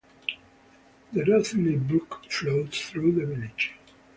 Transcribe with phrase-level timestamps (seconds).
[1.13, 3.73] The Rothley Brook flows through the village.